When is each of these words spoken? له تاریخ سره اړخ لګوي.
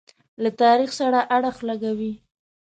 له 0.43 0.49
تاریخ 0.61 0.91
سره 0.99 1.19
اړخ 1.35 1.57
لګوي. 1.69 2.13